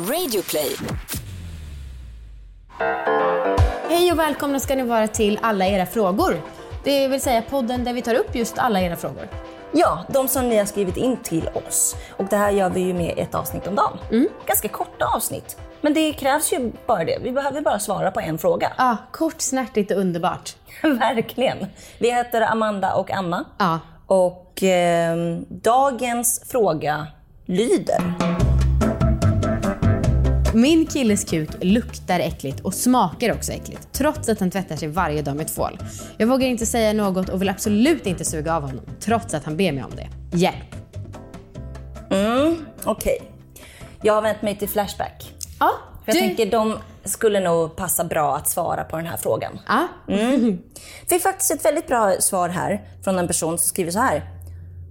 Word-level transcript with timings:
Radioplay. 0.00 0.76
Hej 3.88 4.12
och 4.12 4.18
välkomna 4.18 4.60
ska 4.60 4.74
ni 4.76 4.82
vara 4.82 5.08
till 5.08 5.38
Alla 5.42 5.66
era 5.66 5.86
frågor. 5.86 6.40
Det 6.84 7.08
vill 7.08 7.20
säga 7.20 7.42
podden 7.42 7.84
där 7.84 7.92
vi 7.92 8.02
tar 8.02 8.14
upp 8.14 8.34
just 8.34 8.58
alla 8.58 8.80
era 8.80 8.96
frågor. 8.96 9.28
Ja, 9.72 10.04
de 10.08 10.28
som 10.28 10.48
ni 10.48 10.56
har 10.56 10.64
skrivit 10.64 10.96
in 10.96 11.16
till 11.16 11.48
oss. 11.54 11.96
Och 12.16 12.24
det 12.24 12.36
här 12.36 12.50
gör 12.50 12.70
vi 12.70 12.80
ju 12.80 12.94
med 12.94 13.14
ett 13.16 13.34
avsnitt 13.34 13.66
om 13.66 13.74
dagen. 13.74 13.98
Mm. 14.10 14.28
Ganska 14.46 14.68
korta 14.68 15.04
avsnitt. 15.16 15.56
Men 15.80 15.94
det 15.94 16.12
krävs 16.12 16.52
ju 16.52 16.72
bara 16.86 17.04
det. 17.04 17.18
Vi 17.22 17.32
behöver 17.32 17.60
bara 17.60 17.78
svara 17.78 18.10
på 18.10 18.20
en 18.20 18.38
fråga. 18.38 18.72
Ja, 18.78 18.96
kort, 19.10 19.40
snärtigt 19.40 19.90
och 19.90 19.98
underbart. 19.98 20.50
Verkligen. 20.82 21.66
Vi 21.98 22.14
heter 22.14 22.40
Amanda 22.40 22.94
och 22.94 23.10
Anna. 23.10 23.44
Ja. 23.58 23.78
Och 24.06 24.62
eh, 24.62 25.16
dagens 25.48 26.42
fråga 26.50 27.06
lyder. 27.46 28.14
Min 30.54 30.86
killes 30.86 31.24
kuk 31.24 31.50
luktar 31.60 32.20
äckligt 32.20 32.60
och 32.60 32.74
smakar 32.74 33.32
också 33.32 33.52
äckligt, 33.52 33.88
trots 33.92 34.28
att 34.28 34.40
han 34.40 34.50
tvättar 34.50 34.76
sig 34.76 34.88
varje 34.88 35.22
dag 35.22 35.36
med 35.36 35.48
tvål. 35.48 35.78
Jag 36.18 36.26
vågar 36.26 36.46
inte 36.46 36.66
säga 36.66 36.92
något 36.92 37.28
och 37.28 37.42
vill 37.42 37.48
absolut 37.48 38.06
inte 38.06 38.24
suga 38.24 38.56
av 38.56 38.62
honom, 38.62 38.84
trots 39.00 39.34
att 39.34 39.44
han 39.44 39.56
ber 39.56 39.72
mig 39.72 39.84
om 39.84 39.90
det. 39.96 40.36
Hjälp! 40.36 40.74
Mm, 42.10 42.56
Okej. 42.84 43.22
Jag 44.02 44.14
har 44.14 44.22
vänt 44.22 44.42
mig 44.42 44.56
till 44.58 44.68
Flashback. 44.68 45.34
Ja, 45.60 45.70
För 46.04 46.12
jag 46.12 46.18
tänker 46.18 46.50
de 46.50 46.78
skulle 47.04 47.40
nog 47.40 47.76
passa 47.76 48.04
bra 48.04 48.36
att 48.36 48.48
svara 48.48 48.84
på 48.84 48.96
den 48.96 49.06
här 49.06 49.16
frågan. 49.16 49.60
Ja. 49.68 49.88
Fick 51.08 51.22
faktiskt 51.22 51.50
ett 51.50 51.64
väldigt 51.64 51.86
bra 51.86 52.14
svar 52.20 52.48
här 52.48 52.84
från 53.04 53.18
en 53.18 53.26
person 53.26 53.58
som 53.58 53.68
skriver 53.68 53.90
så 53.90 53.98
här. 53.98 54.30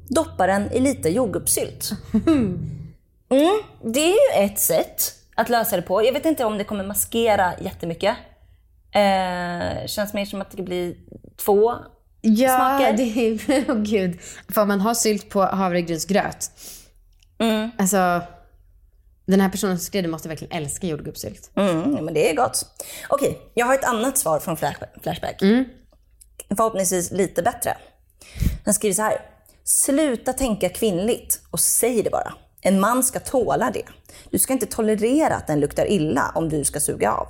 Doppa 0.10 0.48
den 0.48 0.72
i 0.72 0.80
lite 0.80 1.10
jordgubbssylt. 1.10 1.92
Mm, 3.32 3.62
det 3.94 4.00
är 4.00 4.40
ju 4.40 4.46
ett 4.46 4.60
sätt 4.60 5.14
att 5.42 5.50
lösa 5.50 5.76
det 5.76 5.82
på. 5.82 6.06
Jag 6.06 6.14
vet 6.14 6.26
inte 6.26 6.46
om 6.46 6.58
det 6.58 6.64
kommer 6.64 6.84
maskera 6.84 7.54
jättemycket. 7.62 8.16
Eh, 8.92 9.86
känns 9.88 10.14
mer 10.14 10.26
som 10.26 10.42
att 10.42 10.52
det 10.52 10.64
blir 10.64 10.96
två 11.38 11.74
Ja, 12.22 12.56
smaker. 12.56 12.94
det 12.98 13.04
är... 13.04 13.66
Åh 13.72 13.76
gud. 13.84 14.20
Får 14.54 14.66
man 14.66 14.82
ha 14.82 14.96
sylt 14.96 15.30
på 15.30 15.42
havregrynsgröt? 15.42 16.52
Mm. 17.40 17.72
Alltså, 17.78 18.22
den 19.26 19.42
här 19.42 19.50
personen 19.50 19.78
som 19.78 19.86
skrev 19.86 20.04
det 20.04 20.10
måste 20.10 20.30
verkligen 20.30 20.58
älska 20.58 20.88
jordgubbssylt. 20.88 21.52
Mm, 21.56 21.94
ja, 21.96 22.02
men 22.02 22.14
det 22.14 22.32
är 22.32 22.36
gott. 22.36 22.66
Okej, 23.10 23.38
jag 23.54 23.66
har 23.66 23.74
ett 23.76 23.84
annat 23.86 24.18
svar 24.18 24.40
från 24.40 24.58
Flash- 24.58 25.02
Flashback. 25.04 25.40
Förhoppningsvis 26.58 27.12
lite 27.12 27.42
bättre. 27.42 27.78
Han 28.66 28.74
skriver 28.74 28.94
så 28.94 29.02
här. 29.02 29.22
Sluta 29.64 30.34
tänka 30.34 30.70
kvinnligt 30.70 31.42
och 31.52 31.60
säg 31.60 32.04
det 32.04 32.10
bara. 32.10 32.34
En 32.62 32.80
man 32.80 33.04
ska 33.04 33.20
tåla 33.20 33.72
det. 33.72 33.86
Du 34.32 34.40
ska 34.40 34.54
inte 34.54 34.66
tolerera 34.66 35.36
att 35.36 35.48
den 35.48 35.60
luktar 35.60 35.92
illa 35.92 36.32
om 36.36 36.50
du 36.50 36.64
ska 36.64 36.80
suga 36.80 37.14
av. 37.14 37.28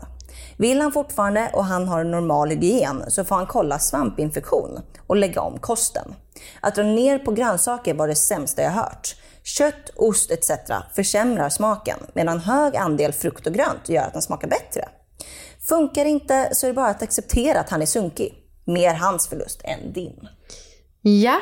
Vill 0.58 0.82
han 0.82 0.92
fortfarande 0.92 1.50
och 1.54 1.66
han 1.66 1.88
har 1.88 2.02
en 2.02 2.12
normal 2.12 2.50
hygien 2.50 3.04
så 3.08 3.24
får 3.24 3.36
han 3.36 3.46
kolla 3.46 3.80
svampinfektion 3.80 4.80
och 5.08 5.16
lägga 5.16 5.42
om 5.42 5.60
kosten. 5.60 6.16
Att 6.62 6.76
dra 6.76 6.84
ner 6.84 7.20
på 7.20 7.32
grönsaker 7.32 7.94
var 7.94 8.08
det 8.08 8.16
sämsta 8.16 8.62
jag 8.62 8.72
hört. 8.72 9.16
Kött, 9.44 9.90
ost 9.96 10.32
etc. 10.32 10.52
försämrar 10.94 11.50
smaken 11.50 12.00
medan 12.14 12.40
hög 12.40 12.76
andel 12.76 13.14
frukt 13.14 13.48
och 13.48 13.54
grönt 13.54 13.90
gör 13.90 14.04
att 14.04 14.14
den 14.14 14.22
smakar 14.22 14.48
bättre. 14.48 14.90
Funkar 15.70 16.06
inte 16.06 16.50
så 16.52 16.66
är 16.66 16.70
det 16.70 16.74
bara 16.74 16.88
att 16.88 17.04
acceptera 17.04 17.60
att 17.60 17.70
han 17.70 17.82
är 17.82 17.86
sunkig. 17.86 18.34
Mer 18.66 18.94
hans 18.94 19.28
förlust 19.28 19.62
än 19.64 19.94
din. 19.94 20.28
Ja. 21.02 21.40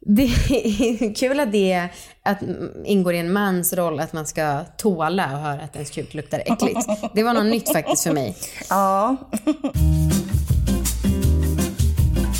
Det 0.00 0.22
är 0.22 1.14
kul 1.20 1.40
att 1.40 1.52
det 1.52 1.88
att 2.22 2.38
ingår 2.84 3.14
i 3.14 3.18
en 3.18 3.32
mans 3.32 3.72
roll 3.72 4.00
att 4.00 4.12
man 4.12 4.26
ska 4.26 4.64
tåla 4.76 5.24
och 5.24 5.38
höra 5.38 5.62
att 5.62 5.74
ens 5.74 5.90
kuk 5.90 6.14
luktar 6.14 6.42
äckligt. 6.46 6.88
Det 7.14 7.22
var 7.22 7.34
något 7.34 7.46
nytt 7.46 7.72
faktiskt 7.72 8.02
för 8.02 8.12
mig. 8.12 8.36
Ja. 8.70 9.16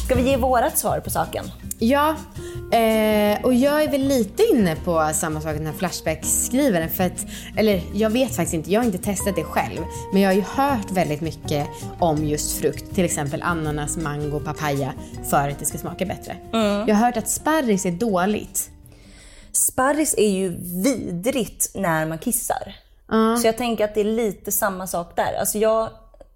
Ska 0.05 0.15
vi 0.15 0.23
ge 0.23 0.37
vårat 0.37 0.79
svar 0.79 1.01
på 1.01 1.11
saken? 1.11 1.45
Ja, 1.85 2.17
eh, 2.79 3.45
och 3.45 3.55
jag 3.55 3.83
är 3.83 3.91
väl 3.91 4.01
lite 4.01 4.43
inne 4.43 4.77
på 4.77 5.11
samma 5.15 5.41
sak 5.41 5.57
den 5.57 5.67
här 5.67 5.73
Flashback-skrivaren. 5.73 6.91
För 6.91 7.05
att, 7.05 7.27
eller 7.57 7.83
jag 7.95 8.11
vet 8.11 8.37
faktiskt 8.37 8.55
inte, 8.55 8.73
jag 8.73 8.81
har 8.81 8.87
inte 8.87 8.99
testat 8.99 9.37
det 9.37 9.45
själv. 9.45 9.81
Men 10.13 10.23
jag 10.23 10.29
har 10.29 10.35
ju 10.35 10.43
hört 10.43 10.91
väldigt 10.91 11.21
mycket 11.21 11.67
om 11.99 12.25
just 12.25 12.59
frukt, 12.59 12.95
till 12.95 13.05
exempel 13.05 13.43
ananas, 13.43 13.97
mango, 13.97 14.41
papaya, 14.41 14.93
för 15.31 15.49
att 15.49 15.59
det 15.59 15.65
ska 15.65 15.79
smaka 15.79 16.07
bättre. 16.07 16.37
Jag 16.87 16.95
har 16.95 17.07
hört 17.07 17.17
att 17.17 17.29
sparris 17.29 17.87
är 17.87 17.91
dåligt. 17.91 18.71
Sparris 19.53 20.15
är 20.19 20.31
ju 20.31 20.49
vidrigt 20.83 21.71
när 21.75 22.07
man 22.07 22.19
kissar. 22.19 22.77
Så 23.43 23.47
jag 23.47 23.57
tänker 23.57 23.85
att 23.85 23.95
det 23.95 24.01
är 24.01 24.05
lite 24.05 24.53
samma 24.53 24.87
sak 24.87 25.17
där. 25.17 25.35
Alltså 25.41 25.59
jag, 25.59 25.91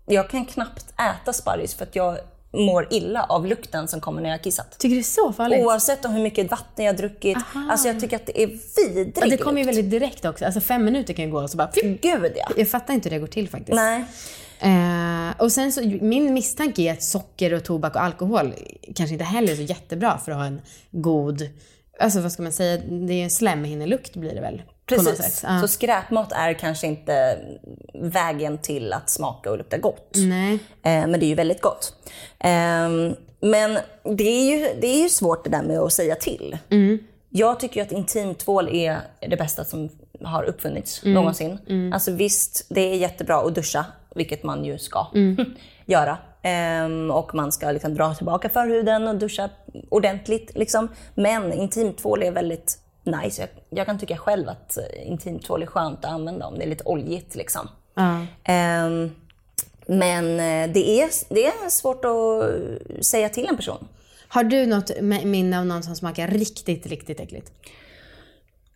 jag 0.06 0.30
kan 0.30 0.44
knappt 0.44 0.86
äta 0.91 1.32
sparris 1.32 1.75
för 1.75 1.84
att 1.84 1.97
jag 1.97 2.19
mår 2.53 2.86
illa 2.91 3.22
av 3.25 3.47
lukten 3.47 3.88
som 3.88 4.00
kommer 4.00 4.22
när 4.22 4.28
jag 4.28 4.36
har 4.36 4.42
kissat. 4.42 4.78
Tycker 4.78 4.88
du 4.88 4.94
det 4.94 5.00
är 5.00 5.03
så 5.03 5.32
farligt? 5.32 5.64
Oavsett 5.64 6.04
om 6.04 6.12
hur 6.12 6.22
mycket 6.22 6.50
vatten 6.50 6.84
jag 6.84 6.92
har 6.92 6.98
druckit. 6.98 7.38
Alltså 7.70 7.88
jag 7.88 8.00
tycker 8.00 8.16
att 8.16 8.26
det 8.26 8.42
är 8.42 8.47
vidrigt. 8.47 9.19
Ja, 9.20 9.26
det 9.26 9.36
kommer 9.36 9.60
ju 9.60 9.66
väldigt 9.66 9.91
direkt 9.91 10.25
också. 10.25 10.44
Alltså 10.44 10.60
fem 10.60 10.84
minuter 10.84 11.14
kan 11.14 11.25
ju 11.25 11.31
gå 11.31 11.42
och 11.42 11.50
så 11.50 11.56
bara... 11.56 11.70
Gud 11.82 12.32
ja. 12.36 12.48
Jag 12.56 12.70
fattar 12.70 12.94
inte 12.94 13.09
hur 13.09 13.16
det 13.16 13.20
går 13.20 13.26
till 13.26 13.48
faktiskt. 13.48 13.76
Nej. 13.76 14.04
Eh, 14.60 15.42
och 15.42 15.53
sen 15.53 15.72
så, 15.72 15.81
min 16.00 16.34
misstanke 16.34 16.82
är 16.82 16.92
att 16.92 17.03
socker 17.03 17.54
och 17.54 17.64
tobak 17.64 17.94
och 17.94 18.03
alkohol 18.03 18.54
kanske 18.94 19.12
inte 19.12 19.25
heller 19.25 19.53
är 19.53 19.56
så 19.56 19.62
jättebra 19.62 20.19
för 20.19 20.32
att 20.32 20.38
ha 20.38 20.44
en 20.44 20.60
god, 20.91 21.48
alltså 22.00 22.20
vad 22.20 22.32
ska 22.32 22.42
man 22.42 22.53
säga, 22.53 22.76
det 22.76 23.15
är 23.15 23.25
en 23.25 23.30
slemhinnelukt 23.30 24.16
blir 24.16 24.34
det 24.34 24.41
väl? 24.41 24.62
Precis. 24.88 25.43
Ja. 25.43 25.60
Så 25.60 25.69
skräpmat 25.69 26.32
är 26.32 26.53
kanske 26.53 26.87
inte 26.87 27.38
vägen 27.94 28.59
till 28.59 28.93
att 28.93 29.10
smaka 29.10 29.50
och 29.50 29.59
lukta 29.59 29.78
gott. 29.78 30.12
Nej. 30.15 30.54
Eh, 30.82 31.06
men 31.06 31.12
det 31.12 31.26
är 31.26 31.28
ju 31.28 31.34
väldigt 31.34 31.62
gott. 31.62 31.94
Ehm, 32.38 33.15
men 33.41 33.78
det 34.03 34.28
är, 34.28 34.56
ju, 34.56 34.81
det 34.81 34.87
är 34.87 35.03
ju 35.03 35.09
svårt 35.09 35.44
det 35.44 35.50
där 35.50 35.62
med 35.62 35.78
att 35.78 35.93
säga 35.93 36.15
till. 36.15 36.59
Jag 37.31 37.60
tycker 37.60 37.82
att 37.82 37.93
intimtvål 37.93 38.69
är 38.69 38.98
det 39.21 39.37
bästa 39.37 39.65
som 39.65 39.88
har 40.22 40.44
uppfunnits 40.44 41.04
någonsin. 41.04 41.59
Alltså 41.94 42.12
visst, 42.12 42.66
det 42.69 42.81
är 42.81 42.94
jättebra 42.94 43.37
att 43.37 43.54
duscha, 43.54 43.84
vilket 44.15 44.43
man 44.43 44.65
ju 44.65 44.78
ska 44.78 45.06
göra. 45.87 46.19
Ehm, 46.43 47.10
och 47.10 47.34
man 47.34 47.53
ska 47.53 47.71
liksom 47.71 47.94
dra 47.94 48.15
tillbaka 48.15 48.48
förhuden 48.48 49.09
och 49.09 49.16
duscha 49.16 49.48
ordentligt. 49.88 50.53
Liksom. 50.54 50.88
Men 51.15 51.53
intimtvål 51.53 52.22
är 52.22 52.32
väldigt 52.32 52.78
nice. 53.10 53.42
Jag, 53.42 53.48
jag 53.78 53.86
kan 53.86 53.98
tycka 53.98 54.16
själv 54.16 54.48
att 54.48 54.76
eh, 54.76 55.08
intimtvål 55.08 55.62
är 55.62 55.66
skönt 55.66 56.04
att 56.04 56.10
använda 56.10 56.46
om 56.46 56.58
det 56.58 56.64
är 56.64 56.69
lite 56.69 56.84
oljigt. 56.84 57.34
Liksom. 57.34 57.69
Ja. 57.94 58.26
Ehm, 58.44 59.10
men 59.86 60.24
eh, 60.24 60.72
det 60.74 61.00
är, 61.00 61.34
det 61.34 61.47
är 61.47 61.70
svårt 61.70 62.04
att 62.04 63.04
säga 63.06 63.28
till 63.28 63.47
en 63.47 63.56
person. 63.56 63.88
Har 64.28 64.44
du 64.44 64.66
något 64.66 64.91
mi- 64.91 65.24
minne 65.24 65.58
av 65.58 65.66
någon 65.66 65.82
som 65.82 65.97
smakar 65.97 66.28
riktigt, 66.28 66.86
riktigt 66.86 67.20
äckligt? 67.20 67.52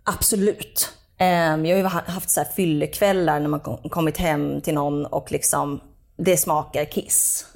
Absolut. 0.05 0.89
Ehm, 1.19 1.67
jag 1.67 1.85
har 1.85 2.03
haft 2.13 2.31
så 2.31 2.41
här 2.41 2.49
fyllekvällar 2.49 3.41
när 3.41 3.49
man 3.49 3.61
kom- 3.61 3.89
kommit 3.91 4.17
hem 4.19 4.61
till 4.61 4.75
någon 4.75 5.07
och 5.07 5.33
liksom 5.33 5.81
det 6.17 6.37
smakar 6.37 6.85
kiss. 6.85 7.47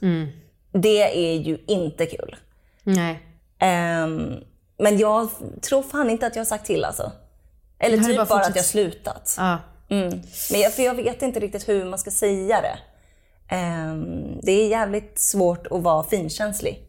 Det 0.73 1.29
är 1.33 1.35
ju 1.41 1.59
inte 1.67 2.07
kul. 2.07 2.37
Nej. 2.83 3.21
Ehm, 3.59 4.35
men 4.79 4.99
jag 4.99 5.29
tror 5.63 5.83
fan 5.83 6.11
inte 6.11 6.27
att 6.27 6.37
jag 6.37 6.41
har 6.41 6.47
sagt 6.47 6.67
till 6.67 6.85
alltså. 6.85 7.13
Eller 7.79 7.99
typ 7.99 8.17
bara 8.17 8.27
bara, 8.27 8.41
att 8.41 8.57
jag 8.57 8.63
har 8.63 8.67
slutat. 8.67 9.35
Ja. 9.39 9.59
Mm. 9.89 10.09
Men 10.51 10.61
jag, 10.61 10.73
för 10.73 10.83
jag 10.83 10.95
vet 10.95 11.23
inte 11.23 11.41
riktigt 11.41 11.69
hur 11.69 11.85
man 11.85 11.99
ska 11.99 12.11
säga 12.11 12.61
det. 12.61 12.79
Ehm, 13.55 14.41
det 14.43 14.53
är 14.53 14.69
jävligt 14.69 15.19
svårt 15.19 15.67
att 15.67 15.83
vara 15.83 16.05
finkänslig. 16.05 16.83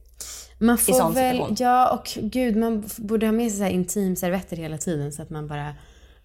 Man 0.59 0.77
får 0.77 0.93
sån 0.93 1.13
väl, 1.13 1.35
situation. 1.35 1.55
ja 1.59 1.93
och 1.93 2.17
gud 2.21 2.55
man 2.55 2.89
borde 2.97 3.25
ha 3.25 3.33
med 3.33 3.51
sig 3.51 3.59
så 3.59 3.65
intimservetter 3.65 4.57
hela 4.57 4.77
tiden 4.77 5.11
så 5.11 5.21
att 5.21 5.29
man 5.29 5.47
bara, 5.47 5.75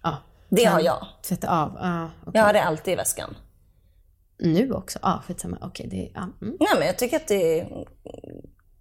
ja. 0.03 0.17
Det 0.49 0.65
har 0.65 0.79
jag. 0.79 1.05
Tvätta 1.27 1.61
av. 1.61 1.77
Ja, 1.81 2.09
okej. 2.21 2.31
Jag 2.33 2.43
har 2.43 2.53
det 2.53 2.63
alltid 2.63 2.93
i 2.93 2.95
väskan. 2.95 3.35
Nu 4.39 4.73
också? 4.73 4.99
Ja, 5.01 5.23
skitsamma. 5.27 5.57
Okej, 5.61 5.87
det, 5.87 6.11
ja. 6.13 6.21
Mm. 6.21 6.57
Nej, 6.59 6.69
men 6.77 6.87
jag 6.87 6.97
tycker 6.97 7.15
att 7.17 7.27
det 7.27 7.67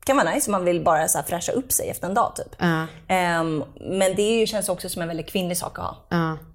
kan 0.04 0.16
vara 0.16 0.30
nice 0.30 0.50
om 0.50 0.52
man 0.52 0.64
vill 0.64 0.84
bara 0.84 1.08
så 1.08 1.18
här 1.18 1.24
fräscha 1.24 1.52
upp 1.52 1.72
sig 1.72 1.88
efter 1.88 2.08
en 2.08 2.14
dag. 2.14 2.36
Typ. 2.36 2.56
Ja. 2.58 2.86
Ehm, 3.08 3.64
men 3.80 4.16
det 4.16 4.22
ju, 4.22 4.46
känns 4.46 4.68
också 4.68 4.88
som 4.88 5.02
en 5.02 5.08
väldigt 5.08 5.28
kvinnlig 5.28 5.56
sak 5.56 5.78
att 5.78 5.84
ha. 5.84 5.96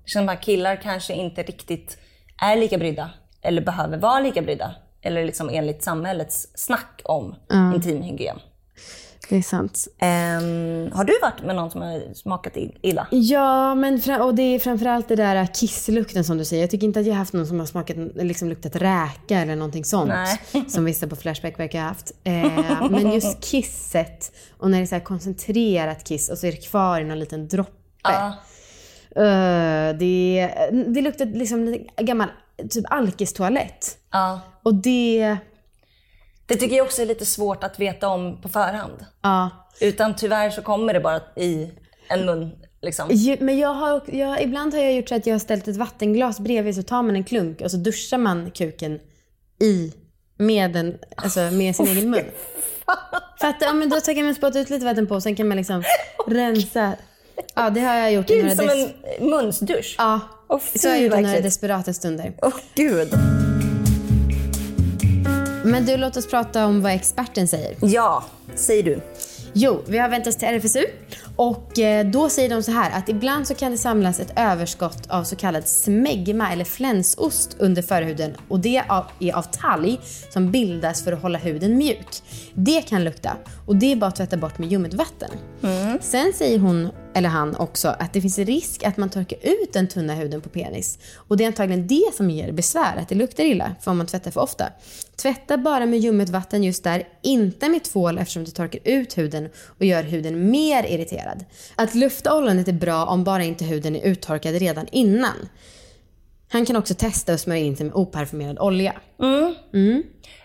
Det 0.03 0.09
känns 0.09 0.25
som 0.25 0.29
att 0.35 0.41
killar 0.41 0.75
kanske 0.75 1.13
inte 1.13 1.43
riktigt 1.43 1.97
är 2.41 2.55
lika 2.55 2.77
brydda 2.77 3.09
eller 3.41 3.61
behöver 3.61 3.97
vara 3.97 4.19
lika 4.19 4.41
brydda. 4.41 4.75
Eller 5.01 5.25
liksom 5.25 5.49
enligt 5.49 5.83
samhällets 5.83 6.47
snack 6.55 7.01
om 7.03 7.35
intimhygien. 7.75 8.39
Det 9.29 9.35
är 9.35 9.41
sant. 9.41 9.87
Ehm, 9.99 10.91
har 10.93 11.03
du 11.03 11.19
varit 11.21 11.43
med 11.43 11.55
någon 11.55 11.71
som 11.71 11.81
har 11.81 12.13
smakat 12.13 12.53
illa? 12.81 13.07
Ja, 13.11 13.75
men 13.75 14.01
och 14.21 14.35
det 14.35 14.41
är 14.41 14.59
framförallt 14.59 15.07
det 15.07 15.15
där 15.15 15.45
kisslukten 15.45 16.23
som 16.23 16.37
du 16.37 16.45
säger. 16.45 16.63
Jag 16.63 16.69
tycker 16.71 16.87
inte 16.87 16.99
att 16.99 17.05
jag 17.05 17.13
har 17.13 17.19
haft 17.19 17.33
någon 17.33 17.47
som 17.47 17.59
har 17.59 17.65
smakat, 17.65 17.97
liksom 18.15 18.49
luktat 18.49 18.75
räka 18.75 19.39
eller 19.39 19.55
någonting 19.55 19.85
sånt. 19.85 20.07
Nej. 20.07 20.65
Som 20.67 20.85
vissa 20.85 21.07
på 21.07 21.15
Flashback 21.15 21.59
verkar 21.59 21.79
ha 21.79 21.87
haft. 21.87 22.11
Eh, 22.23 22.89
men 22.89 23.11
just 23.11 23.41
kisset 23.51 24.31
och 24.57 24.71
när 24.71 24.77
det 24.77 24.83
är 24.83 24.99
så 24.99 25.05
koncentrerat 25.05 26.03
kiss 26.03 26.29
och 26.29 26.37
så 26.37 26.47
är 26.47 26.51
det 26.51 26.69
kvar 26.69 26.99
i 26.99 27.03
någon 27.03 27.19
liten 27.19 27.47
droppe. 27.47 27.71
Ja. 28.03 28.33
Uh, 29.17 29.97
det, 29.97 30.51
det 30.87 31.01
luktar 31.01 31.25
liksom 31.25 31.85
gammal 31.97 32.27
typ 32.69 32.85
alkistoalett. 32.89 33.97
Ja. 34.11 34.39
Och 34.63 34.73
det... 34.73 35.37
Det 36.47 36.55
tycker 36.55 36.75
jag 36.75 36.85
också 36.85 37.01
är 37.01 37.05
lite 37.05 37.25
svårt 37.25 37.63
att 37.63 37.79
veta 37.79 38.07
om 38.07 38.41
på 38.41 38.49
förhand. 38.49 39.05
Ja. 39.21 39.49
Utan 39.81 40.15
tyvärr 40.15 40.49
så 40.49 40.61
kommer 40.61 40.93
det 40.93 40.99
bara 40.99 41.21
i 41.35 41.69
en 42.09 42.25
mun. 42.25 42.51
Liksom. 42.81 43.09
Men 43.39 43.57
jag 43.59 43.73
har, 43.73 44.01
jag, 44.07 44.41
ibland 44.41 44.73
har 44.73 44.81
jag 44.81 44.93
gjort 44.93 45.09
så 45.09 45.15
att 45.15 45.27
jag 45.27 45.33
har 45.33 45.39
ställt 45.39 45.67
ett 45.67 45.77
vattenglas 45.77 46.39
bredvid 46.39 46.75
så 46.75 46.83
tar 46.83 47.03
man 47.03 47.15
en 47.15 47.23
klunk 47.23 47.61
och 47.61 47.71
så 47.71 47.77
duschar 47.77 48.17
man 48.17 48.51
kuken 48.51 48.99
i 49.61 49.93
med, 50.37 50.75
en, 50.75 50.97
alltså 51.15 51.39
med 51.39 51.75
sin 51.75 51.87
egen 51.87 52.09
mun. 52.09 52.25
För 53.39 53.47
att 53.47 53.55
ja, 53.61 53.73
men 53.73 53.89
då 53.89 53.99
kan 53.99 54.25
man 54.25 54.35
spotta 54.35 54.59
ut 54.59 54.69
lite 54.69 54.85
vatten 54.85 55.07
på 55.07 55.15
och 55.15 55.23
sen 55.23 55.35
kan 55.35 55.47
man 55.47 55.57
liksom 55.57 55.83
rensa. 56.27 56.93
Ja, 57.55 57.69
det 57.69 57.79
har 57.79 57.95
jag 57.95 58.13
gjort 58.13 58.29
i 58.29 58.33
Gud, 58.33 58.43
några 58.43 58.55
som 58.55 58.69
en 58.69 59.29
munsdusch. 59.29 59.95
Ja, 59.97 60.19
fy, 60.61 60.79
så 60.79 60.87
har 60.87 60.95
jag 60.95 61.03
gjort 61.03 61.19
i 61.19 61.21
några 61.21 61.39
desperata 61.39 61.93
stunder. 61.93 62.33
Åh 62.41 62.53
gud. 62.75 63.13
Men 65.67 65.85
du, 65.85 65.97
låt 65.97 66.17
oss 66.17 66.27
prata 66.27 66.65
om 66.65 66.81
vad 66.81 66.91
experten 66.91 67.47
säger. 67.47 67.75
Ja, 67.81 68.23
säger 68.55 68.83
du. 68.83 69.01
Jo, 69.53 69.81
vi 69.87 69.97
har 69.97 70.09
vänt 70.09 70.27
oss 70.27 70.35
till 70.35 70.47
RFSU 70.47 70.83
och 71.35 71.79
eh, 71.79 72.05
då 72.05 72.29
säger 72.29 72.49
de 72.49 72.63
så 72.63 72.71
här 72.71 72.91
att 72.91 73.09
ibland 73.09 73.47
så 73.47 73.55
kan 73.55 73.71
det 73.71 73.77
samlas 73.77 74.19
ett 74.19 74.33
överskott 74.35 75.07
av 75.09 75.23
så 75.23 75.35
kallad 75.35 75.67
smegma 75.67 76.51
eller 76.51 76.65
flänsost 76.65 77.55
under 77.59 77.81
förhuden 77.81 78.33
och 78.47 78.59
det 78.59 78.77
är 78.77 79.35
av 79.35 79.41
talg 79.41 79.99
som 80.29 80.51
bildas 80.51 81.03
för 81.03 81.11
att 81.11 81.21
hålla 81.21 81.37
huden 81.37 81.77
mjuk. 81.77 82.23
Det 82.53 82.81
kan 82.81 83.03
lukta 83.03 83.37
och 83.65 83.75
det 83.75 83.91
är 83.91 83.95
bara 83.95 84.07
att 84.07 84.15
tvätta 84.15 84.37
bort 84.37 84.57
med 84.57 84.71
ljummet 84.71 84.93
vatten. 84.93 85.29
Sen 86.01 86.33
säger 86.33 86.59
hon 86.59 86.91
eller 87.13 87.29
han 87.29 87.55
också 87.55 87.87
att 87.87 88.13
det 88.13 88.21
finns 88.21 88.39
risk 88.39 88.83
att 88.83 88.97
man 88.97 89.09
torkar 89.09 89.37
ut 89.41 89.73
den 89.73 89.87
tunna 89.87 90.13
huden 90.13 90.41
på 90.41 90.49
penis. 90.49 90.99
Och 91.15 91.37
det 91.37 91.43
är 91.43 91.47
antagligen 91.47 91.87
det 91.87 92.11
som 92.13 92.29
ger 92.29 92.51
besvär, 92.51 92.97
att 92.97 93.09
det 93.09 93.15
luktar 93.15 93.43
illa 93.43 93.75
för 93.81 93.91
om 93.91 93.97
man 93.97 94.07
tvättar 94.07 94.31
för 94.31 94.41
ofta. 94.41 94.69
Tvätta 95.15 95.57
bara 95.57 95.85
med 95.85 95.99
ljummet 95.99 96.29
vatten 96.29 96.63
just 96.63 96.83
där, 96.83 97.07
inte 97.21 97.69
med 97.69 97.83
tvål 97.83 98.17
eftersom 98.17 98.43
det 98.43 98.51
torkar 98.51 98.79
ut 98.83 99.17
huden 99.17 99.49
och 99.79 99.85
gör 99.85 100.03
huden 100.03 100.51
mer 100.51 100.83
irriterad. 100.83 101.45
Att 101.75 101.95
lufta 101.95 102.37
ollonet 102.37 102.67
är 102.67 102.73
bra 102.73 103.05
om 103.05 103.23
bara 103.23 103.43
inte 103.43 103.65
huden 103.65 103.95
är 103.95 104.05
uttorkad 104.05 104.55
redan 104.55 104.87
innan. 104.91 105.49
Han 106.49 106.65
kan 106.65 106.75
också 106.75 106.93
testa 106.93 107.33
att 107.33 107.41
smörja 107.41 107.61
in 107.61 107.77
sig 107.77 107.85
med 107.85 107.95
oparfumerad 107.95 108.59
olja. 108.59 108.93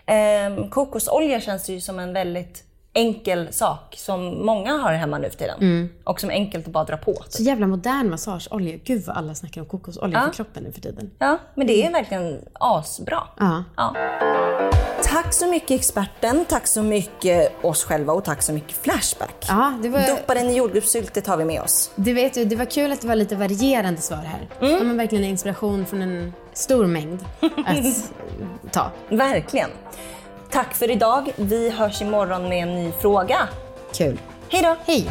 Ehm, 0.05 0.69
kokosolja 0.69 1.41
känns 1.41 1.69
ju 1.69 1.81
som 1.81 1.99
en 1.99 2.13
väldigt 2.13 2.63
enkel 2.93 3.53
sak 3.53 3.95
som 3.97 4.45
många 4.45 4.73
har 4.73 4.93
hemma 4.93 5.17
nu 5.17 5.29
för 5.29 5.37
tiden. 5.37 5.89
Och 6.03 6.19
som 6.19 6.29
är 6.29 6.33
enkelt 6.33 6.67
att 6.67 6.73
bara 6.73 6.83
dra 6.83 6.97
på. 6.97 7.23
Så 7.29 7.43
jävla 7.43 7.67
modern 7.67 8.09
massageolja. 8.09 8.77
Gud 8.83 9.05
vad 9.05 9.17
alla 9.17 9.35
snackar 9.35 9.61
om 9.61 9.67
kokosolja 9.67 10.21
för 10.21 10.33
kroppen 10.33 10.63
nu 10.63 10.71
för 10.71 10.81
tiden. 10.81 11.11
Ja, 11.19 11.37
men 11.55 11.67
det 11.67 11.85
är 11.85 11.91
verkligen 11.91 12.39
asbra. 12.53 13.23
Ja. 13.39 13.63
Ja. 13.77 13.95
Tack 15.03 15.33
så 15.33 15.47
mycket 15.47 15.71
experten, 15.71 16.45
tack 16.49 16.67
så 16.67 16.83
mycket 16.83 17.65
oss 17.65 17.83
själva 17.83 18.13
och 18.13 18.23
tack 18.23 18.41
så 18.41 18.53
mycket 18.53 18.77
Flashback. 18.77 19.45
Ja, 19.47 19.73
det 19.83 19.89
var... 19.89 20.07
Doppa 20.07 20.33
den 20.33 20.49
i 20.49 20.57
jordgubbssylt, 20.57 21.13
det 21.13 21.21
tar 21.21 21.37
vi 21.37 21.45
med 21.45 21.61
oss. 21.61 21.91
Du 21.95 22.13
vet 22.13 22.37
ju, 22.37 22.45
det 22.45 22.55
var 22.55 22.65
kul 22.65 22.91
att 22.91 23.01
det 23.01 23.07
var 23.07 23.15
lite 23.15 23.35
varierande 23.35 24.01
svar 24.01 24.17
här. 24.17 24.49
Mm. 24.61 24.73
Ja, 24.73 24.83
men 24.83 24.97
verkligen 24.97 25.23
inspiration 25.23 25.85
från 25.85 26.01
en 26.01 26.33
stor 26.53 26.85
mängd 26.85 27.19
att 27.41 28.71
ta. 28.71 28.91
Verkligen. 29.09 29.69
Tack 30.53 30.73
för 30.73 30.91
idag. 30.91 31.31
Vi 31.35 31.69
hörs 31.69 32.01
imorgon 32.01 32.49
med 32.49 32.63
en 32.63 32.75
ny 32.75 32.91
fråga. 33.01 33.37
Kul. 33.93 34.19
Hej 34.49 34.61
då! 34.61 34.75
Hej! 34.85 35.07